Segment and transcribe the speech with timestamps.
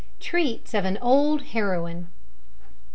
[0.19, 2.07] TREATS OF AN OLD HEROINE.